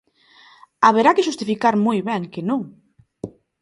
Haberá 0.85 1.11
que 1.15 1.27
xustificar 1.27 1.75
moi 1.85 1.99
ben 2.09 2.23
que 2.33 2.41
non. 2.49 2.61